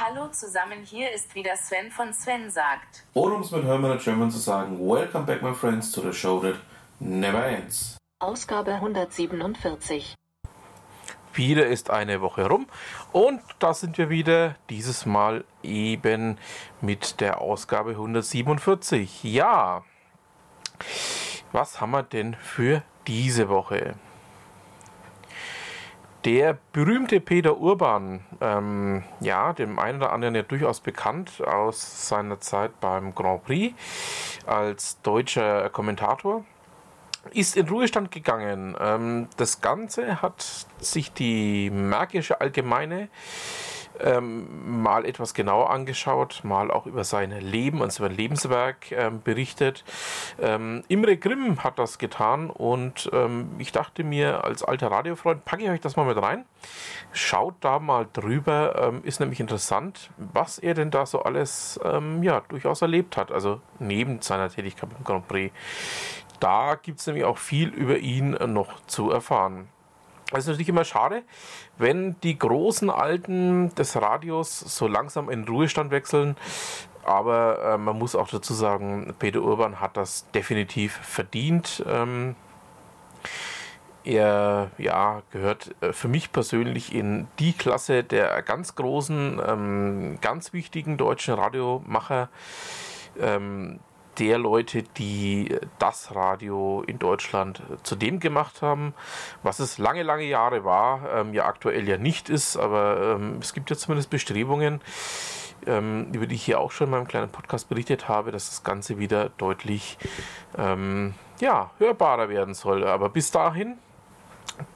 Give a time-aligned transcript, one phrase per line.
[0.00, 3.04] Hallo zusammen, hier ist wieder Sven von Sven sagt.
[3.14, 6.38] Oder um es mit Hermann German zu sagen, Welcome back my friends to the show
[6.38, 6.54] that
[7.00, 7.96] never ends.
[8.20, 10.14] Ausgabe 147.
[11.32, 12.68] Wieder ist eine Woche rum
[13.10, 16.38] und da sind wir wieder, dieses Mal eben
[16.80, 19.24] mit der Ausgabe 147.
[19.24, 19.82] Ja,
[21.50, 23.96] was haben wir denn für diese Woche?
[26.28, 32.38] Der berühmte Peter Urban, ähm, ja, dem einen oder anderen ja durchaus bekannt aus seiner
[32.38, 33.74] Zeit beim Grand Prix
[34.44, 36.44] als deutscher Kommentator,
[37.30, 38.76] ist in Ruhestand gegangen.
[38.78, 43.08] Ähm, das Ganze hat sich die Märkische Allgemeine
[44.02, 49.84] ähm, mal etwas genauer angeschaut, mal auch über sein Leben und sein Lebenswerk ähm, berichtet.
[50.40, 55.64] Ähm, Imre Grimm hat das getan und ähm, ich dachte mir, als alter Radiofreund packe
[55.64, 56.44] ich euch das mal mit rein.
[57.12, 62.22] Schaut da mal drüber, ähm, ist nämlich interessant, was er denn da so alles ähm,
[62.22, 65.54] ja, durchaus erlebt hat, also neben seiner Tätigkeit beim Grand Prix.
[66.40, 69.68] Da gibt es nämlich auch viel über ihn noch zu erfahren.
[70.32, 71.22] Es ist natürlich immer schade,
[71.78, 76.36] wenn die großen Alten des Radios so langsam in Ruhestand wechseln.
[77.02, 81.82] Aber äh, man muss auch dazu sagen, Peter Urban hat das definitiv verdient.
[81.88, 82.36] Ähm,
[84.04, 90.52] er ja, gehört äh, für mich persönlich in die Klasse der ganz großen, ähm, ganz
[90.52, 92.28] wichtigen deutschen Radiomacher.
[93.18, 93.80] Ähm,
[94.18, 98.94] der Leute, die das Radio in Deutschland zu dem gemacht haben,
[99.42, 103.52] was es lange, lange Jahre war, ähm, ja aktuell ja nicht ist, aber ähm, es
[103.54, 104.80] gibt ja zumindest Bestrebungen,
[105.66, 108.64] ähm, über die ich hier auch schon in meinem kleinen Podcast berichtet habe, dass das
[108.64, 109.98] Ganze wieder deutlich
[110.56, 112.84] ähm, ja, hörbarer werden soll.
[112.84, 113.78] Aber bis dahin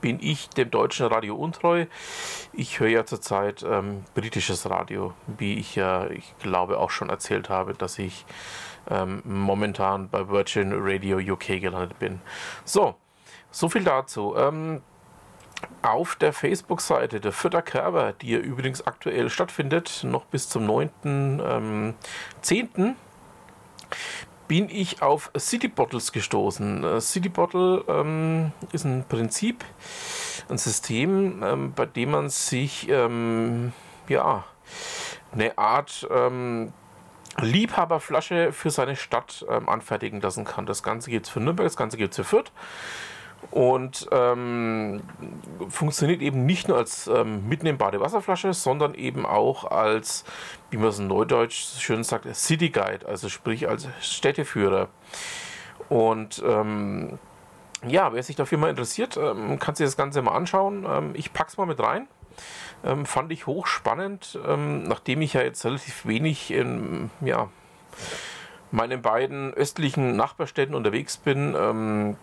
[0.00, 1.86] bin ich dem deutschen Radio untreu.
[2.52, 7.48] Ich höre ja zurzeit ähm, britisches Radio, wie ich ja, ich glaube, auch schon erzählt
[7.48, 8.24] habe, dass ich
[8.90, 12.20] ähm, momentan bei Virgin Radio UK gelandet bin.
[12.64, 12.94] So,
[13.50, 14.34] so viel dazu.
[14.36, 14.82] Ähm,
[15.82, 21.94] auf der Facebook-Seite der Fütter Kerber, die ja übrigens aktuell stattfindet, noch bis zum 9.10.,
[22.76, 22.96] ähm,
[24.48, 26.84] bin ich auf City Bottles gestoßen.
[26.84, 29.64] Äh, City Bottle ähm, ist ein Prinzip,
[30.48, 33.72] ein System, ähm, bei dem man sich ähm,
[34.08, 34.44] ja
[35.32, 36.72] eine Art ähm,
[37.40, 40.66] Liebhaberflasche für seine Stadt ähm, anfertigen lassen kann.
[40.66, 42.52] Das Ganze gibt es für Nürnberg, das Ganze gibt es für Fürth.
[43.50, 45.02] Und ähm,
[45.68, 50.24] funktioniert eben nicht nur als ähm, mitnehmbare Wasserflasche, sondern eben auch als,
[50.70, 54.88] wie man es in Neudeutsch schön sagt, City Guide, also sprich als Städteführer.
[55.88, 57.18] Und ähm,
[57.86, 60.86] ja, wer sich dafür mal interessiert, ähm, kann sich das Ganze mal anschauen.
[60.88, 62.06] Ähm, ich pack's mal mit rein.
[62.84, 67.48] Ähm, fand ich hochspannend, ähm, nachdem ich ja jetzt relativ wenig in ja,
[68.70, 71.54] meinen beiden östlichen Nachbarstädten unterwegs bin.
[71.56, 72.16] Ähm,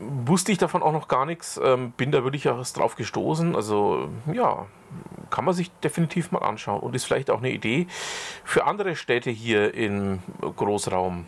[0.00, 3.54] wusste ich davon auch noch gar nichts, ähm, bin da wirklich auch drauf gestoßen.
[3.56, 4.66] Also ja,
[5.30, 7.86] kann man sich definitiv mal anschauen und ist vielleicht auch eine Idee
[8.44, 11.26] für andere Städte hier im Großraum.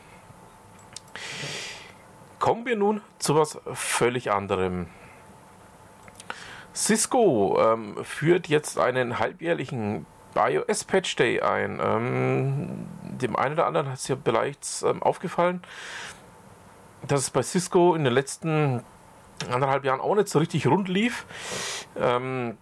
[2.39, 4.87] Kommen wir nun zu was völlig anderem.
[6.81, 11.79] Cisco ähm, führt jetzt einen halbjährlichen iOS Patch Day ein.
[11.83, 15.63] Ähm, dem einen oder anderen hat es ja bereits ähm, aufgefallen,
[17.07, 18.83] dass es bei Cisco in den letzten
[19.51, 21.27] anderthalb Jahren auch nicht so richtig rund lief.
[21.99, 22.57] Ähm,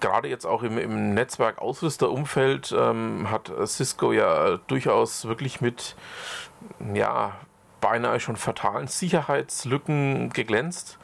[0.00, 5.94] gerade jetzt auch im, im Netzwerk-Ausrüsterumfeld ähm, hat Cisco ja durchaus wirklich mit
[6.94, 7.36] ja,
[7.82, 10.98] beinahe schon fatalen Sicherheitslücken geglänzt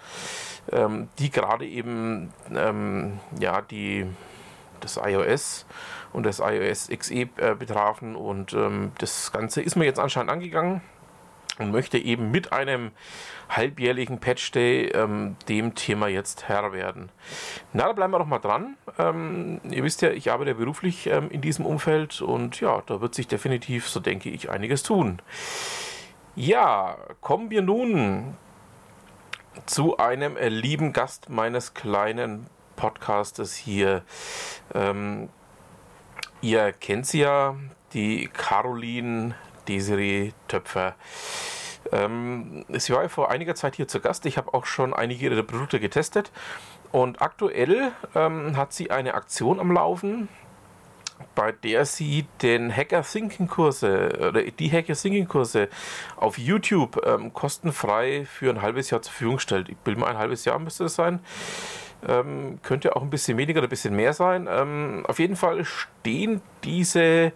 [0.72, 4.06] ähm, die gerade eben ähm, ja, die,
[4.80, 5.66] das iOS
[6.12, 8.16] und das iOS XE äh, betrafen.
[8.16, 10.80] Und ähm, das Ganze ist mir jetzt anscheinend angegangen
[11.58, 12.92] und möchte eben mit einem
[13.48, 17.10] halbjährlichen Patch Day ähm, dem Thema jetzt Herr werden.
[17.72, 18.76] Na, da bleiben wir doch mal dran.
[18.98, 23.14] Ähm, ihr wisst ja, ich arbeite beruflich ähm, in diesem Umfeld und ja, da wird
[23.14, 25.20] sich definitiv, so denke ich, einiges tun.
[26.34, 28.36] Ja, kommen wir nun
[29.64, 34.02] zu einem äh, lieben Gast meines kleinen Podcastes hier.
[34.74, 35.28] Ähm,
[36.40, 37.56] ihr kennt sie ja,
[37.92, 39.34] die Caroline
[39.66, 40.94] Desiree Töpfer.
[41.92, 44.26] Ähm, sie war ja vor einiger Zeit hier zu Gast.
[44.26, 46.30] Ich habe auch schon einige ihrer Produkte getestet.
[46.92, 50.28] Und aktuell ähm, hat sie eine Aktion am Laufen,
[51.34, 55.68] bei der sie den Hacker Thinking Kurse oder die Hacker Thinking Kurse
[56.16, 59.68] auf YouTube ähm, kostenfrei für ein halbes Jahr zur Verfügung stellt.
[59.68, 61.20] Ich bilde mal ein halbes Jahr müsste es sein.
[62.06, 64.48] Ähm, könnte auch ein bisschen weniger oder ein bisschen mehr sein.
[64.50, 67.32] Ähm, auf jeden Fall stehen diese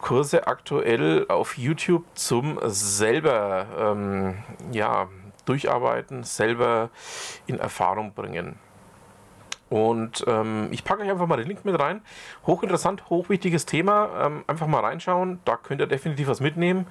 [0.00, 3.96] Kurse aktuell auf YouTube zum selber
[4.70, 5.08] ja,
[5.44, 6.90] durcharbeiten, selber
[7.46, 8.60] in Erfahrung bringen.
[9.70, 12.00] Und ähm, ich packe euch einfach mal den Link mit rein.
[12.46, 14.08] Hochinteressant, hochwichtiges Thema.
[14.26, 15.40] Ähm, einfach mal reinschauen.
[15.44, 16.86] Da könnt ihr definitiv was mitnehmen.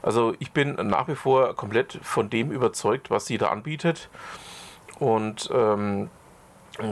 [0.00, 4.08] Also ich bin nach wie vor komplett von dem überzeugt, was sie da anbietet.
[4.98, 6.08] Und ähm,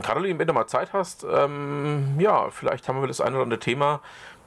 [0.03, 3.61] Caroline, wenn du mal Zeit hast, ähm, ja, vielleicht haben wir das eine oder andere
[3.61, 4.01] Thema,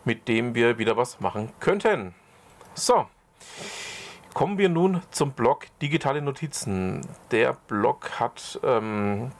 [0.05, 2.13] mit dem wir wieder was machen könnten.
[2.75, 3.07] So.
[4.33, 7.01] Kommen wir nun zum Blog Digitale Notizen.
[7.29, 9.31] Der Blog hat ähm,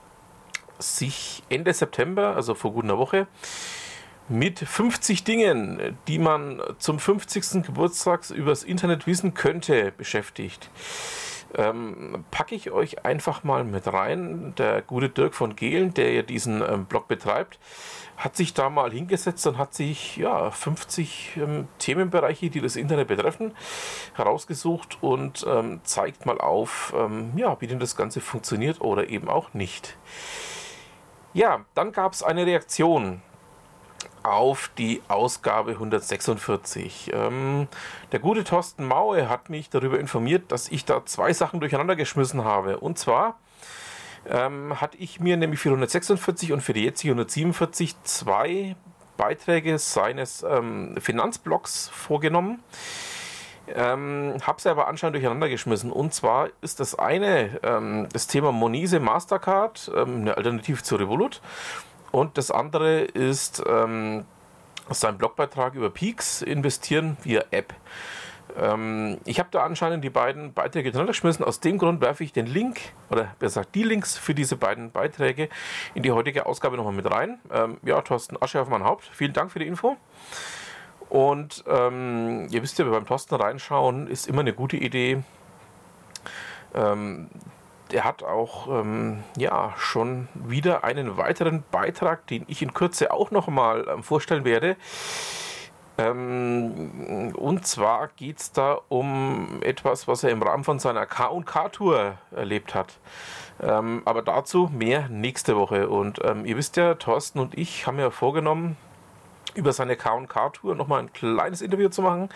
[0.84, 3.28] sich Ende September, also vor gut einer Woche,
[4.30, 7.64] mit 50 Dingen, die man zum 50.
[7.64, 10.70] Geburtstag übers Internet wissen könnte, beschäftigt.
[11.56, 14.56] Ähm, packe ich euch einfach mal mit rein.
[14.58, 17.60] Der gute Dirk von Gehlen, der ja diesen ähm, Blog betreibt,
[18.18, 23.08] hat sich da mal hingesetzt und hat sich ja 50 ähm, Themenbereiche, die das Internet
[23.08, 23.54] betreffen,
[24.16, 29.30] herausgesucht und ähm, zeigt mal auf, ähm, ja, wie denn das Ganze funktioniert oder eben
[29.30, 29.96] auch nicht.
[31.34, 33.22] Ja, dann gab es eine Reaktion
[34.22, 37.12] auf die Ausgabe 146.
[37.12, 37.68] Ähm,
[38.12, 42.44] der gute Thorsten Maue hat mich darüber informiert, dass ich da zwei Sachen durcheinander geschmissen
[42.44, 42.80] habe.
[42.80, 43.40] Und zwar
[44.30, 48.76] ähm, hatte ich mir nämlich für 146 und für die jetzige 147 zwei
[49.18, 52.64] Beiträge seines ähm, Finanzblogs vorgenommen.
[53.76, 55.92] Ähm, habe sie aber anscheinend durcheinander geschmissen.
[55.92, 61.42] Und zwar ist das eine ähm, das Thema Monese Mastercard, ähm, eine Alternative zu Revolut.
[62.12, 64.26] Und das andere ist ähm,
[64.90, 67.74] sein Blogbeitrag über Peaks, investieren via App.
[68.56, 71.44] Ähm, ich habe da anscheinend die beiden Beiträge durcheinander geschmissen.
[71.44, 72.80] Aus dem Grund werfe ich den Link,
[73.10, 75.50] oder besser gesagt die Links für diese beiden Beiträge
[75.96, 77.40] in die heutige Ausgabe nochmal mit rein.
[77.52, 79.10] Ähm, ja, Thorsten Asche auf mein Haupt.
[79.12, 79.98] Vielen Dank für die Info.
[81.14, 85.22] Und ähm, ihr wisst ja, beim Thorsten reinschauen ist immer eine gute Idee.
[86.74, 87.30] Ähm,
[87.92, 93.30] er hat auch ähm, ja, schon wieder einen weiteren Beitrag, den ich in Kürze auch
[93.30, 94.76] nochmal ähm, vorstellen werde.
[96.00, 102.18] Ähm, und zwar geht es da um etwas, was er im Rahmen von seiner K&K-Tour
[102.36, 102.98] erlebt hat.
[103.62, 105.90] Ähm, aber dazu mehr nächste Woche.
[105.90, 108.78] Und ähm, ihr wisst ja, Thorsten und ich haben ja vorgenommen,
[109.56, 112.30] über seine K&K-Tour nochmal ein kleines Interview zu machen.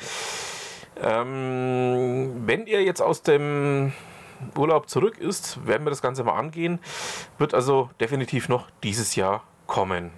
[1.02, 3.94] Ähm, wenn ihr jetzt aus dem
[4.56, 6.80] Urlaub zurück ist, werden wir das Ganze mal angehen.
[7.38, 10.12] Wird also definitiv noch dieses Jahr kommen.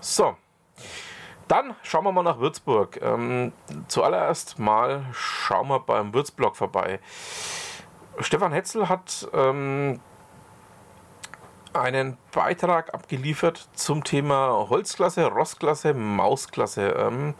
[0.00, 0.36] So,
[1.48, 3.00] dann schauen wir mal nach Würzburg.
[3.02, 3.52] Ähm,
[3.88, 7.00] zuallererst mal schauen wir beim Würzblog vorbei.
[8.20, 10.00] Stefan Hetzel hat ähm,
[11.80, 16.88] einen Beitrag abgeliefert zum Thema Holzklasse, Rostklasse, Mausklasse.
[16.98, 17.34] Ähm,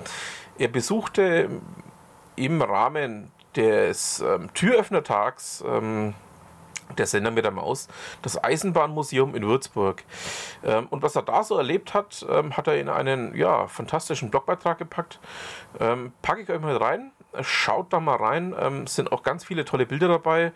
[0.58, 1.48] er besuchte
[2.36, 6.14] im Rahmen des ähm, Türöffnertags ähm,
[6.98, 7.88] der Sender mit der Maus,
[8.22, 10.04] das Eisenbahnmuseum in Würzburg.
[10.64, 14.30] Ähm, und was er da so erlebt hat, ähm, hat er in einen ja, fantastischen
[14.30, 15.18] Blogbeitrag gepackt.
[15.80, 17.12] Ähm, packe ich euch mal rein.
[17.42, 18.54] Schaut da mal rein.
[18.58, 20.52] Ähm, sind auch ganz viele tolle Bilder dabei.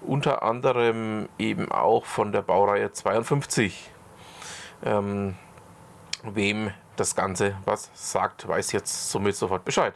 [0.00, 3.90] Unter anderem eben auch von der Baureihe 52.
[4.84, 5.36] Ähm,
[6.24, 9.94] wem das Ganze was sagt, weiß jetzt somit sofort Bescheid.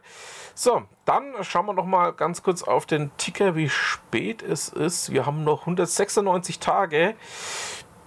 [0.54, 5.12] So, dann schauen wir noch mal ganz kurz auf den Ticker, wie spät es ist.
[5.12, 7.14] Wir haben noch 196 Tage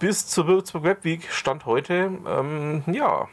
[0.00, 2.10] bis zur Würzburg Web Week, Stand heute.
[2.26, 3.28] Ähm, ja,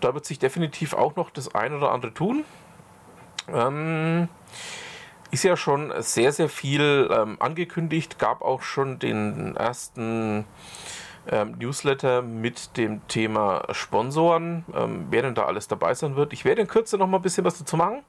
[0.00, 2.44] da wird sich definitiv auch noch das ein oder andere tun.
[3.48, 4.28] Ähm,
[5.30, 10.44] ist ja schon sehr, sehr viel ähm, angekündigt, gab auch schon den ersten
[11.30, 16.32] ähm, Newsletter mit dem Thema Sponsoren, ähm, wer denn da alles dabei sein wird.
[16.32, 18.04] Ich werde in Kürze noch mal ein bisschen was dazu machen.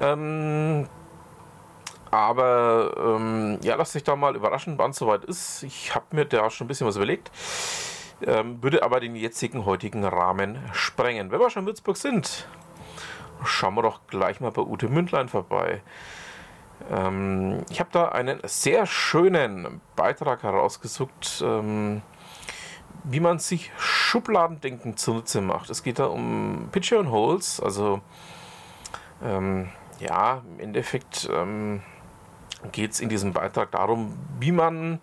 [0.00, 0.86] Ähm,
[2.12, 5.62] aber ähm, ja, lasst euch da mal überraschen, wann es soweit ist.
[5.62, 7.30] Ich habe mir da schon ein bisschen was überlegt.
[8.20, 11.30] Würde aber den jetzigen heutigen Rahmen sprengen.
[11.30, 12.46] Wenn wir schon in Würzburg sind,
[13.44, 15.82] schauen wir doch gleich mal bei Ute Mündlein vorbei.
[16.90, 22.02] Ähm, ich habe da einen sehr schönen Beitrag herausgesucht, ähm,
[23.04, 25.70] wie man sich Schubladendenken zunutze macht.
[25.70, 28.00] Es geht da um Pitcher Holes, also
[29.22, 29.68] ähm,
[29.98, 31.82] ja, im Endeffekt ähm,
[32.72, 35.00] geht es in diesem Beitrag darum, wie man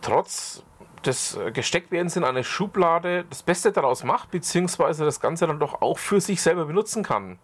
[0.00, 0.62] trotz
[1.06, 5.98] des Gestecktwerdens in eine Schublade das Beste daraus macht, beziehungsweise das Ganze dann doch auch
[5.98, 7.38] für sich selber benutzen kann.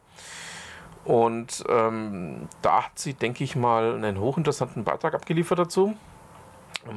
[1.04, 5.96] Und ähm, da hat sie, denke ich mal, einen hochinteressanten Beitrag abgeliefert dazu.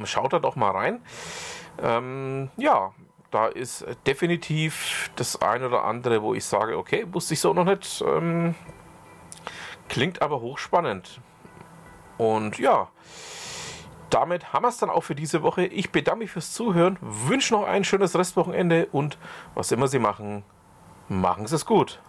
[0.04, 1.00] Schaut da doch mal rein.
[1.82, 2.92] Ähm, ja,
[3.30, 7.64] da ist definitiv das eine oder andere, wo ich sage, okay, wusste ich so noch
[7.64, 8.02] nicht.
[8.06, 8.54] Ähm,
[9.88, 11.20] klingt aber hochspannend.
[12.18, 12.88] Und ja,
[14.10, 15.66] damit haben wir es dann auch für diese Woche.
[15.66, 19.18] Ich bedanke mich fürs Zuhören, wünsche noch ein schönes Restwochenende und
[19.54, 20.44] was immer Sie machen,
[21.08, 22.00] machen Sie es gut.